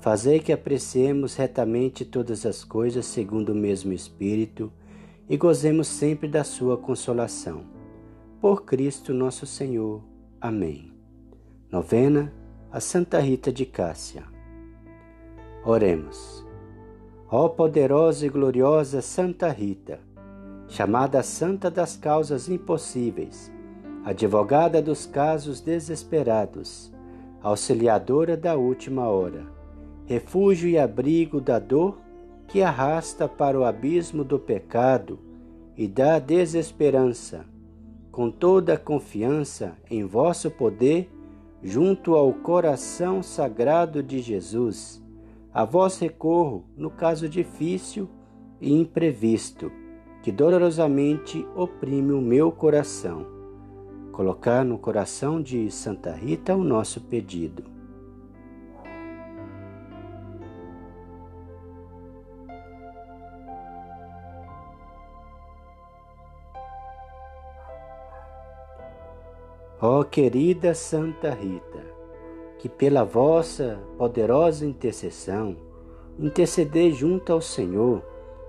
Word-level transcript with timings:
Fazei 0.00 0.38
que 0.38 0.52
apreciemos 0.52 1.34
retamente 1.34 2.04
todas 2.04 2.46
as 2.46 2.62
coisas 2.62 3.04
segundo 3.04 3.50
o 3.50 3.54
mesmo 3.54 3.92
Espírito 3.92 4.72
e 5.28 5.36
gozemos 5.36 5.88
sempre 5.88 6.28
da 6.28 6.44
Sua 6.44 6.78
consolação. 6.78 7.64
Por 8.40 8.64
Cristo 8.64 9.12
nosso 9.12 9.44
Senhor. 9.44 10.00
Amém. 10.40 10.92
Novena 11.70 12.32
a 12.70 12.78
Santa 12.78 13.18
Rita 13.18 13.52
de 13.52 13.66
Cássia. 13.66 14.22
Oremos. 15.64 16.46
Ó 17.28 17.48
poderosa 17.48 18.24
e 18.24 18.28
gloriosa 18.28 19.02
Santa 19.02 19.48
Rita, 19.48 19.98
chamada 20.68 21.24
Santa 21.24 21.70
das 21.70 21.96
Causas 21.96 22.48
Impossíveis, 22.48 23.52
advogada 24.04 24.80
dos 24.80 25.06
casos 25.06 25.60
desesperados, 25.60 26.92
auxiliadora 27.42 28.36
da 28.36 28.54
última 28.54 29.08
hora 29.08 29.57
refúgio 30.08 30.70
e 30.70 30.78
abrigo 30.78 31.38
da 31.38 31.58
dor 31.58 31.98
que 32.46 32.62
arrasta 32.62 33.28
para 33.28 33.60
o 33.60 33.64
abismo 33.64 34.24
do 34.24 34.38
pecado 34.38 35.18
e 35.76 35.86
da 35.86 36.18
desesperança. 36.18 37.44
Com 38.10 38.30
toda 38.30 38.72
a 38.72 38.78
confiança 38.78 39.76
em 39.90 40.06
vosso 40.06 40.50
poder, 40.50 41.10
junto 41.62 42.14
ao 42.14 42.32
coração 42.32 43.22
sagrado 43.22 44.02
de 44.02 44.20
Jesus, 44.20 45.04
a 45.52 45.66
vós 45.66 45.98
recorro 45.98 46.64
no 46.74 46.88
caso 46.88 47.28
difícil 47.28 48.08
e 48.62 48.72
imprevisto, 48.72 49.70
que 50.22 50.32
dolorosamente 50.32 51.46
oprime 51.54 52.12
o 52.12 52.22
meu 52.22 52.50
coração. 52.50 53.26
Colocar 54.10 54.64
no 54.64 54.78
coração 54.78 55.42
de 55.42 55.70
Santa 55.70 56.12
Rita 56.12 56.56
o 56.56 56.64
nosso 56.64 57.02
pedido. 57.02 57.77
Querida 70.04 70.74
Santa 70.74 71.30
Rita, 71.30 71.84
que 72.58 72.68
pela 72.68 73.04
vossa 73.04 73.78
poderosa 73.96 74.66
intercessão 74.66 75.56
intercedei 76.18 76.92
junto 76.92 77.32
ao 77.32 77.40
Senhor 77.40 78.02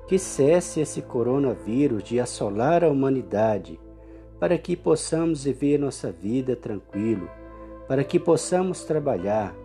que 0.07 0.17
cesse 0.17 0.79
esse 0.81 1.03
coronavírus 1.03 2.03
de 2.03 2.19
assolar 2.19 2.83
a 2.83 2.89
humanidade, 2.89 3.79
para 4.39 4.57
que 4.57 4.75
possamos 4.75 5.43
viver 5.43 5.77
nossa 5.77 6.11
vida 6.11 6.55
tranquilo, 6.55 7.29
para 7.87 8.03
que 8.03 8.19
possamos 8.19 8.83
trabalhar 8.83 9.55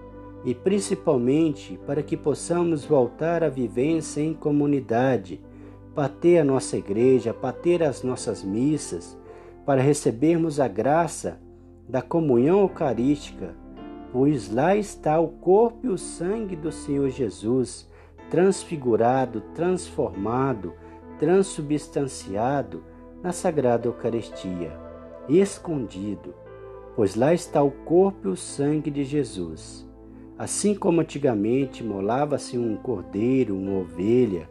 e 0.45 0.55
principalmente 0.55 1.81
para 1.87 2.03
que 2.03 2.17
possamos 2.17 2.85
voltar 2.85 3.43
à 3.43 3.49
vivência 3.49 4.21
em 4.21 4.35
comunidade, 4.35 5.41
para 5.95 6.11
ter 6.11 6.39
a 6.39 6.45
nossa 6.45 6.77
igreja, 6.77 7.33
para 7.33 7.53
ter 7.53 7.83
as 7.83 8.03
nossas 8.03 8.45
missas, 8.45 9.17
para 9.65 9.81
recebermos 9.81 10.61
a 10.61 10.69
graça 10.69 11.41
da 11.89 12.03
comunhão 12.03 12.61
eucarística, 12.61 13.55
pois 14.13 14.53
lá 14.53 14.77
está 14.77 15.19
o 15.19 15.29
corpo 15.29 15.87
e 15.87 15.89
o 15.89 15.99
sangue 15.99 16.57
do 16.57 16.71
Senhor 16.71 17.09
Jesus, 17.11 17.89
transfigurado, 18.31 19.41
transformado, 19.55 20.73
transubstanciado 21.19 22.83
na 23.23 23.33
Sagrada 23.33 23.87
Eucaristia, 23.87 24.73
escondido, 25.29 26.35
pois 26.97 27.15
lá 27.15 27.33
está 27.33 27.63
o 27.63 27.71
corpo 27.71 28.29
e 28.29 28.31
o 28.31 28.37
sangue 28.37 28.91
de 28.91 29.05
Jesus. 29.05 29.89
Assim 30.39 30.75
como 30.75 31.01
antigamente 31.01 31.85
molava-se 31.85 32.59
um 32.59 32.77
cordeiro, 32.77 33.57
uma 33.57 33.79
ovelha, 33.81 34.51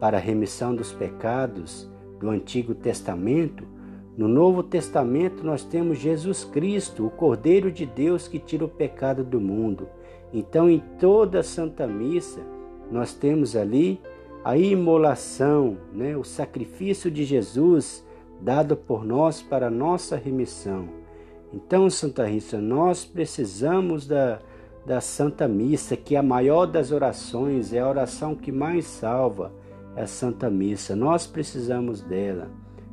para 0.00 0.16
a 0.16 0.20
remissão 0.20 0.74
dos 0.74 0.92
pecados 0.92 1.90
do 2.18 2.30
Antigo 2.30 2.74
Testamento, 2.74 3.66
no 4.18 4.26
Novo 4.26 4.64
Testamento 4.64 5.44
nós 5.46 5.62
temos 5.62 5.96
Jesus 5.96 6.42
Cristo, 6.42 7.06
o 7.06 7.10
Cordeiro 7.10 7.70
de 7.70 7.86
Deus 7.86 8.26
que 8.26 8.40
tira 8.40 8.64
o 8.64 8.68
pecado 8.68 9.22
do 9.22 9.40
mundo. 9.40 9.88
Então, 10.34 10.68
em 10.68 10.82
toda 10.98 11.38
a 11.38 11.42
Santa 11.44 11.86
Missa, 11.86 12.40
nós 12.90 13.14
temos 13.14 13.54
ali 13.54 14.00
a 14.44 14.58
imolação, 14.58 15.78
né, 15.92 16.16
o 16.16 16.24
sacrifício 16.24 17.12
de 17.12 17.22
Jesus 17.22 18.04
dado 18.40 18.76
por 18.76 19.04
nós 19.04 19.40
para 19.40 19.68
a 19.68 19.70
nossa 19.70 20.16
remissão. 20.16 20.88
Então, 21.54 21.88
Santa 21.88 22.26
Rita, 22.26 22.58
nós 22.58 23.04
precisamos 23.04 24.04
da, 24.04 24.40
da 24.84 25.00
Santa 25.00 25.46
Missa, 25.46 25.96
que 25.96 26.16
é 26.16 26.18
a 26.18 26.24
maior 26.24 26.66
das 26.66 26.90
orações, 26.90 27.72
é 27.72 27.78
a 27.78 27.88
oração 27.88 28.34
que 28.34 28.50
mais 28.50 28.84
salva, 28.84 29.52
é 29.94 30.02
a 30.02 30.06
Santa 30.08 30.50
Missa. 30.50 30.96
Nós 30.96 31.24
precisamos 31.24 32.00
dela. 32.02 32.50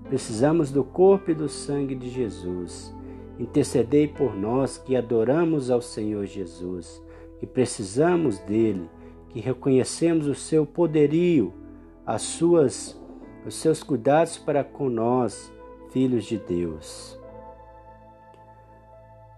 Precisamos 0.08 0.72
do 0.72 0.84
corpo 0.84 1.32
e 1.32 1.34
do 1.34 1.50
sangue 1.50 1.96
de 1.96 2.10
Jesus. 2.10 2.94
Intercedei 3.40 4.08
por 4.08 4.36
nós 4.36 4.78
que 4.78 4.96
adoramos 4.96 5.70
ao 5.70 5.82
Senhor 5.82 6.26
Jesus, 6.26 7.02
que 7.40 7.46
precisamos 7.46 8.40
dele, 8.40 8.90
que 9.30 9.40
reconhecemos 9.40 10.28
o 10.28 10.36
seu 10.36 10.66
poderio, 10.66 11.54
as 12.06 12.22
suas 12.22 13.00
os 13.46 13.56
seus 13.56 13.84
cuidados 13.84 14.38
para 14.38 14.64
com 14.64 14.90
nós, 14.90 15.54
filhos 15.92 16.26
de 16.26 16.38
Deus. 16.40 17.20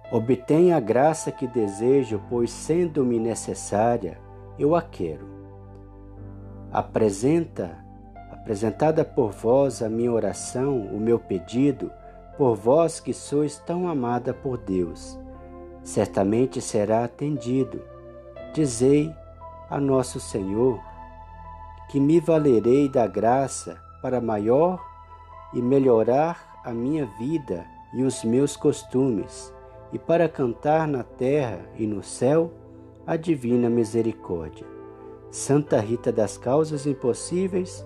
Obtenha 0.09 0.77
a 0.77 0.79
graça 0.79 1.31
que 1.31 1.45
desejo, 1.45 2.21
pois 2.29 2.49
sendo-me 2.49 3.19
necessária, 3.19 4.17
eu 4.57 4.73
a 4.73 4.81
quero. 4.81 5.27
Apresenta 6.71 7.77
apresentada 8.47 9.03
por 9.03 9.31
vós 9.31 9.81
a 9.81 9.89
minha 9.89 10.09
oração, 10.09 10.79
o 10.79 10.97
meu 10.97 11.19
pedido, 11.19 11.91
por 12.37 12.55
vós 12.55 12.97
que 12.97 13.13
sois 13.13 13.59
tão 13.59 13.89
amada 13.89 14.33
por 14.33 14.57
Deus, 14.57 15.19
certamente 15.83 16.61
será 16.61 17.03
atendido. 17.03 17.81
Dizei 18.53 19.13
a 19.69 19.81
nosso 19.81 20.17
Senhor 20.21 20.79
que 21.89 21.99
me 21.99 22.21
valerei 22.21 22.87
da 22.87 23.05
graça 23.05 23.77
para 24.01 24.21
maior 24.21 24.81
e 25.53 25.61
melhorar 25.61 26.61
a 26.63 26.71
minha 26.71 27.05
vida 27.19 27.65
e 27.93 28.01
os 28.01 28.23
meus 28.23 28.55
costumes, 28.55 29.53
e 29.91 29.99
para 29.99 30.29
cantar 30.29 30.87
na 30.87 31.03
terra 31.03 31.59
e 31.75 31.85
no 31.85 32.01
céu 32.01 32.53
a 33.05 33.17
divina 33.17 33.69
misericórdia. 33.69 34.65
Santa 35.29 35.81
Rita 35.81 36.13
das 36.13 36.37
Causas 36.37 36.85
Impossíveis, 36.85 37.85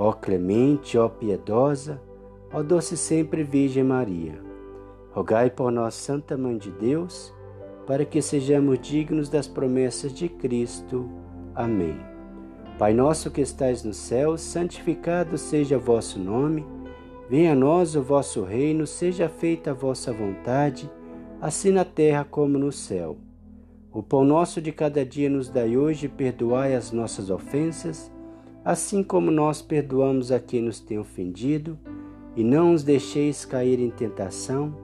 Ó 0.00 0.12
clemente, 0.12 0.96
ó 0.96 1.08
piedosa, 1.08 2.00
ó 2.52 2.62
doce 2.62 2.96
sempre 2.96 3.42
Virgem 3.42 3.82
Maria, 3.82 4.40
rogai 5.10 5.50
por 5.50 5.72
nós, 5.72 5.94
Santa 5.94 6.36
Mãe 6.36 6.56
de 6.56 6.70
Deus, 6.70 7.34
para 7.84 8.04
que 8.04 8.22
sejamos 8.22 8.78
dignos 8.78 9.28
das 9.28 9.48
promessas 9.48 10.12
de 10.12 10.28
Cristo. 10.28 11.10
Amém. 11.52 11.98
Pai 12.78 12.94
nosso 12.94 13.28
que 13.28 13.40
estais 13.40 13.82
no 13.82 13.92
céu, 13.92 14.38
santificado 14.38 15.36
seja 15.36 15.76
o 15.76 15.80
vosso 15.80 16.20
nome. 16.20 16.64
Venha 17.28 17.52
a 17.52 17.56
nós 17.56 17.96
o 17.96 18.02
vosso 18.02 18.44
reino, 18.44 18.86
seja 18.86 19.28
feita 19.28 19.72
a 19.72 19.74
vossa 19.74 20.12
vontade, 20.12 20.88
assim 21.40 21.72
na 21.72 21.84
terra 21.84 22.24
como 22.24 22.56
no 22.56 22.70
céu. 22.70 23.16
O 23.92 24.00
pão 24.00 24.24
nosso 24.24 24.62
de 24.62 24.70
cada 24.70 25.04
dia 25.04 25.28
nos 25.28 25.48
dai 25.48 25.76
hoje, 25.76 26.06
perdoai 26.06 26.76
as 26.76 26.92
nossas 26.92 27.30
ofensas, 27.30 28.12
assim 28.68 29.02
como 29.02 29.30
nós 29.30 29.62
perdoamos 29.62 30.30
a 30.30 30.38
quem 30.38 30.60
nos 30.60 30.78
tem 30.78 30.98
ofendido, 30.98 31.78
e 32.36 32.44
não 32.44 32.74
os 32.74 32.84
deixeis 32.84 33.46
cair 33.46 33.80
em 33.80 33.88
tentação, 33.88 34.76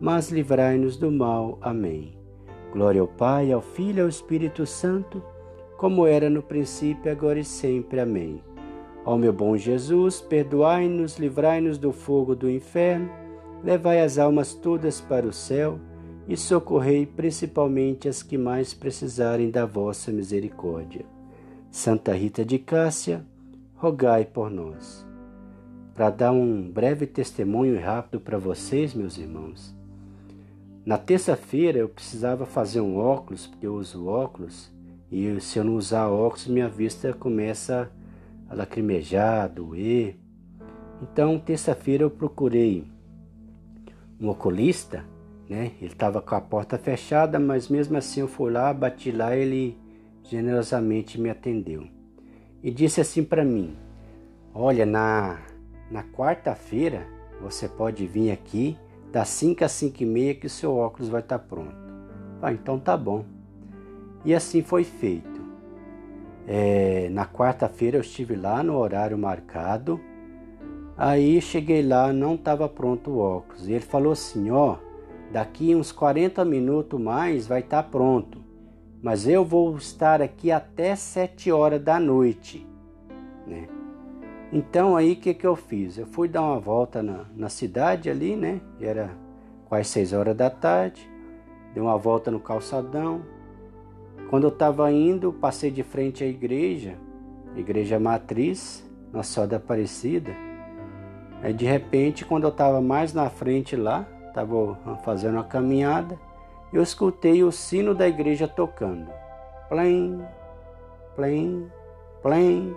mas 0.00 0.30
livrai-nos 0.30 0.96
do 0.96 1.12
mal. 1.12 1.58
Amém. 1.60 2.16
Glória 2.72 3.02
ao 3.02 3.06
Pai, 3.06 3.52
ao 3.52 3.60
Filho 3.60 3.98
e 3.98 4.00
ao 4.00 4.08
Espírito 4.08 4.64
Santo, 4.64 5.22
como 5.76 6.06
era 6.06 6.30
no 6.30 6.42
princípio, 6.42 7.12
agora 7.12 7.38
e 7.38 7.44
sempre. 7.44 8.00
Amém. 8.00 8.42
Ó 9.04 9.18
meu 9.18 9.32
bom 9.34 9.58
Jesus, 9.58 10.22
perdoai-nos, 10.22 11.18
livrai-nos 11.18 11.76
do 11.76 11.92
fogo 11.92 12.34
do 12.34 12.48
inferno, 12.48 13.10
levai 13.62 14.00
as 14.00 14.16
almas 14.16 14.54
todas 14.54 15.02
para 15.02 15.26
o 15.26 15.34
céu 15.34 15.78
e 16.26 16.34
socorrei 16.34 17.04
principalmente 17.04 18.08
as 18.08 18.22
que 18.22 18.38
mais 18.38 18.72
precisarem 18.72 19.50
da 19.50 19.66
vossa 19.66 20.10
misericórdia. 20.10 21.17
Santa 21.70 22.14
Rita 22.14 22.44
de 22.46 22.58
Cássia, 22.58 23.24
rogai 23.76 24.24
por 24.24 24.50
nós. 24.50 25.06
Para 25.94 26.08
dar 26.08 26.32
um 26.32 26.68
breve 26.70 27.06
testemunho 27.06 27.78
rápido 27.78 28.18
para 28.18 28.38
vocês, 28.38 28.94
meus 28.94 29.18
irmãos. 29.18 29.76
Na 30.84 30.96
terça-feira 30.96 31.78
eu 31.78 31.88
precisava 31.88 32.46
fazer 32.46 32.80
um 32.80 32.96
óculos, 32.96 33.46
porque 33.46 33.66
eu 33.66 33.74
uso 33.74 34.06
óculos, 34.06 34.72
e 35.12 35.38
se 35.40 35.58
eu 35.58 35.64
não 35.64 35.76
usar 35.76 36.08
óculos, 36.08 36.46
minha 36.46 36.68
vista 36.68 37.12
começa 37.12 37.92
a 38.48 38.54
lacrimejar, 38.54 39.44
a 39.44 39.48
doer. 39.48 40.16
Então, 41.02 41.38
terça-feira 41.38 42.02
eu 42.02 42.10
procurei 42.10 42.86
um 44.18 44.30
oculista, 44.30 45.04
né? 45.48 45.72
Ele 45.80 45.92
estava 45.92 46.22
com 46.22 46.34
a 46.34 46.40
porta 46.40 46.78
fechada, 46.78 47.38
mas 47.38 47.68
mesmo 47.68 47.98
assim 47.98 48.20
eu 48.20 48.28
fui 48.28 48.50
lá, 48.50 48.72
bati 48.72 49.12
lá, 49.12 49.36
ele 49.36 49.76
generosamente 50.28 51.18
me 51.18 51.30
atendeu 51.30 51.86
e 52.62 52.70
disse 52.70 53.00
assim 53.00 53.24
para 53.24 53.44
mim: 53.44 53.76
Olha, 54.54 54.84
na, 54.84 55.38
na 55.90 56.02
quarta-feira 56.02 57.06
você 57.40 57.68
pode 57.68 58.06
vir 58.06 58.30
aqui 58.30 58.76
das 59.10 59.28
5 59.30 59.64
às 59.64 59.72
5 59.72 60.02
e 60.02 60.06
meia 60.06 60.34
que 60.34 60.46
o 60.46 60.50
seu 60.50 60.76
óculos 60.76 61.08
vai 61.08 61.20
estar 61.20 61.38
tá 61.38 61.44
pronto. 61.44 61.76
Ah, 62.42 62.52
então 62.52 62.78
tá 62.78 62.96
bom. 62.96 63.24
E 64.24 64.34
assim 64.34 64.62
foi 64.62 64.84
feito. 64.84 65.38
É, 66.46 67.08
na 67.10 67.26
quarta-feira 67.26 67.96
eu 67.96 68.02
estive 68.02 68.36
lá 68.36 68.62
no 68.62 68.76
horário 68.76 69.16
marcado. 69.16 69.98
Aí 70.96 71.40
cheguei 71.40 71.80
lá, 71.86 72.12
não 72.12 72.34
estava 72.34 72.68
pronto 72.68 73.12
o 73.12 73.18
óculos. 73.18 73.66
E 73.66 73.72
ele 73.72 73.80
falou 73.80 74.12
assim: 74.12 74.50
Ó, 74.50 74.76
daqui 75.32 75.74
uns 75.74 75.90
40 75.90 76.44
minutos 76.44 77.00
mais 77.00 77.46
vai 77.46 77.60
estar 77.60 77.82
tá 77.82 77.88
pronto 77.88 78.47
mas 79.02 79.28
eu 79.28 79.44
vou 79.44 79.76
estar 79.76 80.20
aqui 80.20 80.50
até 80.50 80.96
sete 80.96 81.52
horas 81.52 81.80
da 81.80 82.00
noite, 82.00 82.66
né? 83.46 83.68
Então 84.52 84.96
aí 84.96 85.12
o 85.12 85.16
que, 85.16 85.34
que 85.34 85.46
eu 85.46 85.54
fiz? 85.54 85.98
Eu 85.98 86.06
fui 86.06 86.26
dar 86.26 86.42
uma 86.42 86.58
volta 86.58 87.02
na, 87.02 87.26
na 87.36 87.48
cidade 87.48 88.08
ali, 88.08 88.34
né? 88.34 88.60
Era 88.80 89.10
quase 89.66 89.88
seis 89.90 90.12
horas 90.12 90.34
da 90.34 90.48
tarde, 90.48 91.08
dei 91.74 91.82
uma 91.82 91.98
volta 91.98 92.30
no 92.30 92.40
calçadão. 92.40 93.22
Quando 94.30 94.44
eu 94.44 94.50
estava 94.50 94.90
indo, 94.90 95.32
passei 95.32 95.70
de 95.70 95.82
frente 95.82 96.24
à 96.24 96.26
igreja, 96.26 96.96
igreja 97.56 98.00
matriz, 98.00 98.84
Nossa 99.12 99.32
Senhora 99.32 99.50
da 99.50 99.56
Aparecida. 99.58 100.34
Aí 101.42 101.52
de 101.52 101.66
repente, 101.66 102.24
quando 102.24 102.44
eu 102.44 102.50
estava 102.50 102.80
mais 102.80 103.12
na 103.12 103.30
frente 103.30 103.76
lá, 103.76 104.06
estava 104.26 104.74
fazendo 105.04 105.34
uma 105.34 105.44
caminhada, 105.44 106.18
eu 106.72 106.82
escutei 106.82 107.42
o 107.42 107.50
sino 107.50 107.94
da 107.94 108.06
igreja 108.06 108.46
tocando. 108.46 109.10
Plém, 109.68 110.20
plém, 111.16 111.72
plém. 112.22 112.76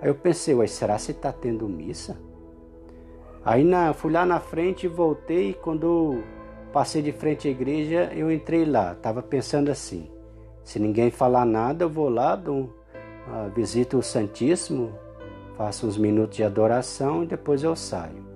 Aí 0.00 0.08
eu 0.08 0.14
pensei, 0.14 0.54
ué, 0.54 0.66
será 0.66 0.96
que 0.96 1.10
está 1.10 1.32
tendo 1.32 1.68
missa? 1.68 2.16
Aí 3.44 3.64
na, 3.64 3.92
fui 3.92 4.12
lá 4.12 4.24
na 4.24 4.40
frente 4.40 4.84
e 4.84 4.88
voltei. 4.88 5.54
Quando 5.54 6.22
passei 6.72 7.02
de 7.02 7.12
frente 7.12 7.48
à 7.48 7.50
igreja, 7.50 8.10
eu 8.14 8.30
entrei 8.30 8.64
lá. 8.64 8.92
Estava 8.92 9.22
pensando 9.22 9.70
assim: 9.70 10.10
se 10.64 10.78
ninguém 10.78 11.10
falar 11.10 11.44
nada, 11.44 11.84
eu 11.84 11.88
vou 11.88 12.08
lá, 12.08 12.36
dou, 12.36 12.62
uh, 12.62 13.50
visito 13.54 13.98
o 13.98 14.02
Santíssimo, 14.02 14.92
faço 15.56 15.86
uns 15.86 15.96
minutos 15.96 16.36
de 16.36 16.44
adoração 16.44 17.24
e 17.24 17.26
depois 17.26 17.62
eu 17.62 17.74
saio. 17.74 18.29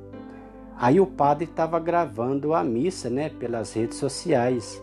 Aí 0.76 1.00
o 1.00 1.06
padre 1.06 1.44
estava 1.44 1.79
gravando 1.79 2.53
a 2.53 2.65
missa, 2.65 3.09
né, 3.09 3.29
pelas 3.29 3.73
redes 3.73 3.97
sociais. 3.97 4.82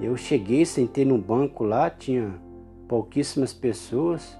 Eu 0.00 0.16
cheguei, 0.16 0.64
sentei 0.64 1.04
no 1.04 1.18
banco 1.18 1.62
lá, 1.64 1.90
tinha 1.90 2.34
pouquíssimas 2.88 3.52
pessoas, 3.52 4.36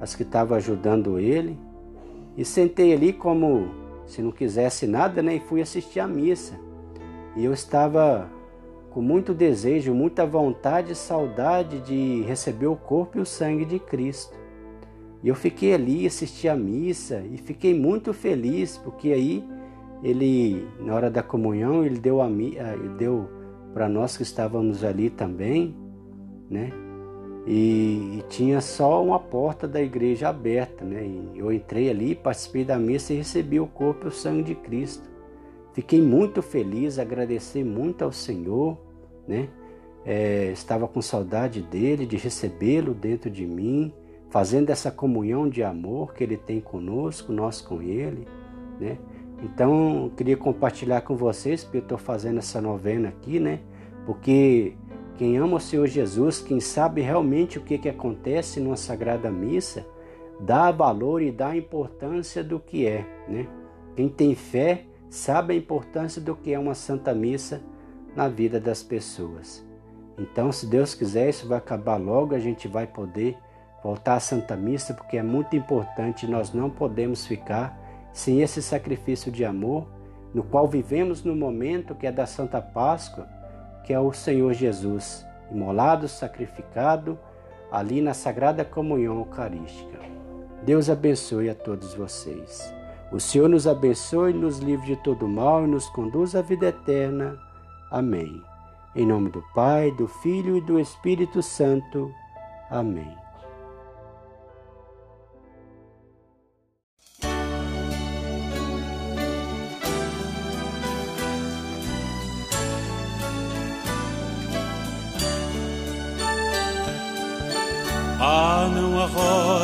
as 0.00 0.14
que 0.14 0.22
estavam 0.22 0.56
ajudando 0.56 1.18
ele, 1.18 1.58
e 2.36 2.44
sentei 2.44 2.92
ali 2.94 3.12
como 3.12 3.68
se 4.06 4.22
não 4.22 4.30
quisesse 4.30 4.86
nada, 4.86 5.22
né, 5.22 5.34
e 5.36 5.40
fui 5.40 5.60
assistir 5.60 6.00
a 6.00 6.06
missa. 6.06 6.58
E 7.36 7.44
eu 7.44 7.52
estava 7.52 8.28
com 8.90 9.00
muito 9.00 9.32
desejo, 9.32 9.94
muita 9.94 10.26
vontade 10.26 10.92
e 10.92 10.96
saudade 10.96 11.80
de 11.80 12.22
receber 12.22 12.66
o 12.66 12.76
corpo 12.76 13.18
e 13.18 13.20
o 13.20 13.26
sangue 13.26 13.64
de 13.64 13.78
Cristo. 13.78 14.36
E 15.22 15.28
eu 15.28 15.34
fiquei 15.34 15.74
ali, 15.74 16.06
assisti 16.06 16.48
a 16.48 16.56
missa 16.56 17.22
e 17.30 17.36
fiquei 17.36 17.74
muito 17.74 18.12
feliz, 18.12 18.78
porque 18.78 19.12
aí 19.12 19.44
ele 20.02 20.66
na 20.80 20.94
hora 20.94 21.10
da 21.10 21.22
comunhão 21.22 21.84
ele 21.84 21.98
deu 21.98 22.20
a 22.22 22.28
deu 22.98 23.28
para 23.72 23.88
nós 23.88 24.16
que 24.16 24.22
estávamos 24.22 24.82
ali 24.82 25.10
também, 25.10 25.76
né? 26.48 26.72
E, 27.46 28.18
e, 28.18 28.24
tinha 28.28 28.60
só 28.60 29.02
uma 29.02 29.18
porta 29.18 29.66
da 29.66 29.80
igreja 29.80 30.28
aberta, 30.28 30.84
né? 30.84 31.04
E 31.04 31.38
eu 31.38 31.50
entrei 31.50 31.88
ali, 31.88 32.14
participei 32.14 32.64
da 32.64 32.78
missa 32.78 33.12
e 33.12 33.16
recebi 33.16 33.58
o 33.58 33.66
corpo 33.66 34.06
e 34.06 34.08
o 34.08 34.12
sangue 34.12 34.42
de 34.42 34.54
Cristo. 34.54 35.08
Fiquei 35.72 36.02
muito 36.02 36.42
feliz, 36.42 36.98
agradeci 36.98 37.64
muito 37.64 38.04
ao 38.04 38.12
Senhor, 38.12 38.76
né? 39.26 39.48
É, 40.04 40.50
estava 40.52 40.88
com 40.88 41.00
saudade 41.00 41.62
dele, 41.62 42.06
de 42.06 42.16
recebê-lo 42.16 42.92
dentro 42.94 43.30
de 43.30 43.46
mim, 43.46 43.92
fazendo 44.28 44.70
essa 44.70 44.90
comunhão 44.90 45.48
de 45.48 45.62
amor 45.62 46.12
que 46.14 46.24
ele 46.24 46.36
tem 46.36 46.60
conosco, 46.60 47.32
nós 47.32 47.60
com 47.60 47.80
ele, 47.80 48.26
né? 48.78 48.98
Então, 49.42 50.10
queria 50.16 50.36
compartilhar 50.36 51.00
com 51.00 51.16
vocês, 51.16 51.64
porque 51.64 51.78
eu 51.78 51.82
estou 51.82 51.98
fazendo 51.98 52.38
essa 52.38 52.60
novena 52.60 53.08
aqui, 53.08 53.40
né? 53.40 53.60
Porque 54.04 54.74
quem 55.16 55.38
ama 55.38 55.56
o 55.56 55.60
Senhor 55.60 55.86
Jesus, 55.86 56.40
quem 56.40 56.60
sabe 56.60 57.00
realmente 57.00 57.58
o 57.58 57.62
que, 57.62 57.78
que 57.78 57.88
acontece 57.88 58.60
numa 58.60 58.76
Sagrada 58.76 59.30
Missa, 59.30 59.86
dá 60.40 60.70
valor 60.70 61.22
e 61.22 61.30
dá 61.30 61.56
importância 61.56 62.42
do 62.44 62.60
que 62.60 62.86
é, 62.86 63.06
né? 63.28 63.46
Quem 63.96 64.08
tem 64.08 64.34
fé 64.34 64.84
sabe 65.08 65.54
a 65.54 65.56
importância 65.56 66.20
do 66.20 66.36
que 66.36 66.52
é 66.52 66.58
uma 66.58 66.74
Santa 66.74 67.14
Missa 67.14 67.62
na 68.14 68.28
vida 68.28 68.60
das 68.60 68.82
pessoas. 68.82 69.64
Então, 70.18 70.52
se 70.52 70.66
Deus 70.66 70.94
quiser, 70.94 71.30
isso 71.30 71.48
vai 71.48 71.58
acabar 71.58 71.96
logo, 71.96 72.34
a 72.34 72.38
gente 72.38 72.68
vai 72.68 72.86
poder 72.86 73.36
voltar 73.82 74.14
à 74.16 74.20
Santa 74.20 74.56
Missa, 74.56 74.92
porque 74.92 75.16
é 75.16 75.22
muito 75.22 75.56
importante, 75.56 76.26
nós 76.26 76.52
não 76.52 76.68
podemos 76.68 77.26
ficar 77.26 77.78
sem 78.12 78.42
esse 78.42 78.62
sacrifício 78.62 79.30
de 79.30 79.44
amor, 79.44 79.86
no 80.34 80.42
qual 80.42 80.66
vivemos 80.68 81.24
no 81.24 81.34
momento 81.34 81.94
que 81.94 82.06
é 82.06 82.12
da 82.12 82.26
Santa 82.26 82.60
Páscoa, 82.60 83.26
que 83.84 83.92
é 83.92 83.98
o 83.98 84.12
Senhor 84.12 84.52
Jesus, 84.52 85.26
imolado, 85.50 86.06
sacrificado, 86.08 87.18
ali 87.70 88.00
na 88.00 88.14
Sagrada 88.14 88.64
Comunhão 88.64 89.18
Eucarística. 89.18 89.98
Deus 90.62 90.90
abençoe 90.90 91.48
a 91.48 91.54
todos 91.54 91.94
vocês. 91.94 92.72
O 93.10 93.18
Senhor 93.18 93.48
nos 93.48 93.66
abençoe, 93.66 94.32
nos 94.32 94.58
livre 94.58 94.86
de 94.86 94.96
todo 94.96 95.26
mal 95.26 95.64
e 95.64 95.66
nos 95.66 95.88
conduz 95.88 96.36
à 96.36 96.42
vida 96.42 96.66
eterna. 96.66 97.36
Amém. 97.90 98.42
Em 98.94 99.06
nome 99.06 99.30
do 99.30 99.42
Pai, 99.54 99.90
do 99.92 100.06
Filho 100.06 100.56
e 100.56 100.60
do 100.60 100.78
Espírito 100.78 101.42
Santo. 101.42 102.12
Amém. 102.70 103.29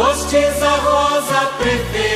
Fostes 0.00 0.62
a 0.62 0.76
rosa 0.76 1.40
preferida, 1.58 2.08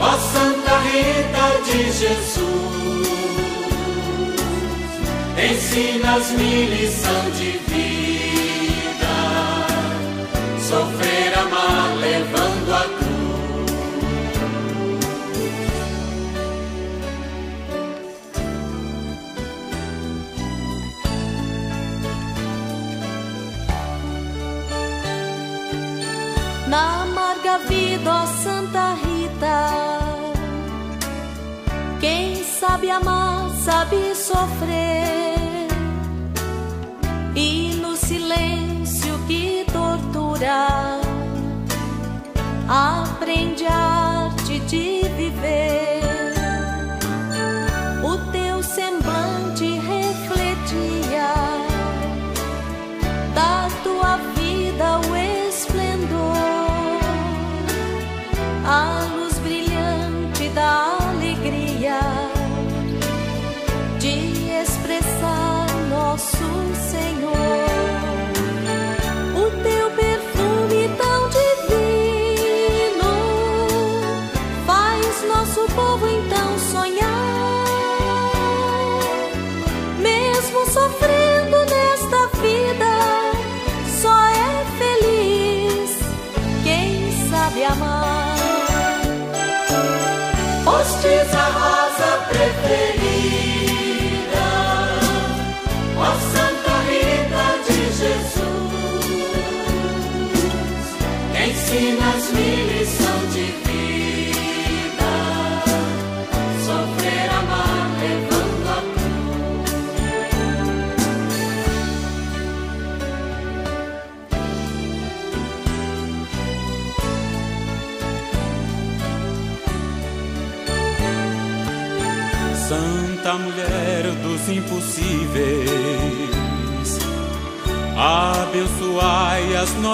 ó 0.00 0.18
Santa 0.18 0.78
Rita 0.78 1.46
de 1.64 1.92
Jesus. 1.92 3.06
Ensinas-me 5.38 6.66
lição 6.66 7.30
de 7.38 7.50
vida, 7.68 8.03
Na 26.66 27.02
amarga 27.02 27.58
vida, 27.68 28.10
ó 28.10 28.26
Santa 28.26 28.94
Rita, 28.94 29.70
quem 32.00 32.42
sabe 32.42 32.90
amar, 32.90 33.50
sabe 33.50 34.14
sofrer, 34.14 35.68
e 37.36 37.74
no 37.82 37.94
silêncio 37.96 39.18
que 39.26 39.66
tortura, 39.70 41.00
aprende 42.66 43.66
a 43.66 44.30
arte 44.30 44.58
de 44.60 45.02
viver. 45.16 45.93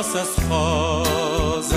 Nossas 0.00 0.34
rosas 0.48 1.76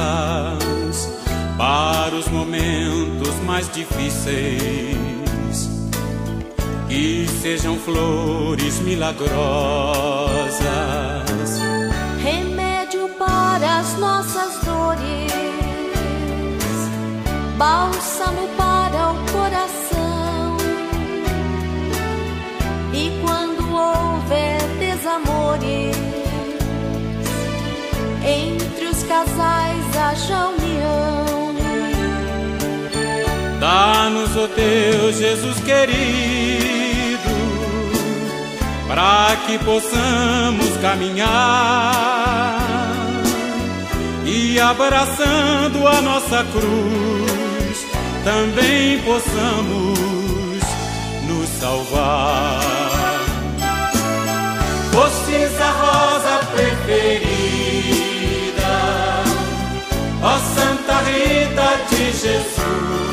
para 1.57 2.15
os 2.15 2.29
momentos 2.29 3.35
mais 3.45 3.69
difíceis, 3.69 5.69
que 6.87 7.27
sejam 7.41 7.77
flores 7.79 8.79
milagrosas. 8.79 9.33
remédio 12.23 13.09
para 13.19 13.79
as 13.79 13.97
nossas 13.97 14.63
dores, 14.63 15.33
bálsamo 17.57 18.47
para 18.55 19.11
o 19.11 19.15
coração. 19.33 19.72
Ó 34.35 34.47
Deus 34.47 35.17
Jesus 35.17 35.59
querido, 35.59 37.19
para 38.87 39.35
que 39.45 39.59
possamos 39.59 40.75
caminhar 40.81 41.29
e 44.25 44.59
abraçando 44.59 45.87
a 45.87 46.01
nossa 46.01 46.43
cruz, 46.51 47.85
também 48.23 48.99
possamos 49.03 50.63
nos 51.27 51.47
salvar. 51.59 52.59
Fostes 54.91 55.61
a 55.61 55.69
rosa 55.69 56.39
preferida, 56.55 57.53
ó 60.23 60.39
Santa 60.55 60.97
Rita 61.03 61.77
de 61.91 62.11
Jesus. 62.11 63.12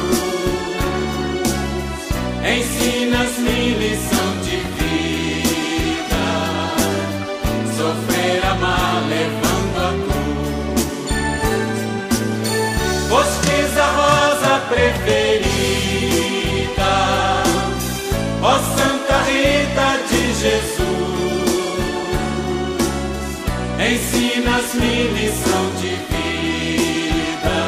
Ensinas-me 24.70 25.08
lição 25.08 25.70
de 25.80 25.88
vida, 25.88 27.58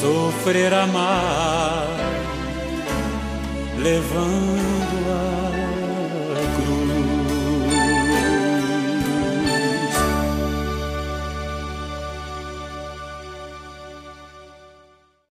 Sofrer, 0.00 0.74
amar, 0.74 1.86
levando 3.78 4.79
a 4.79 4.79